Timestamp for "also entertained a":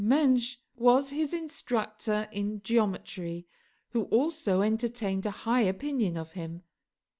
4.05-5.45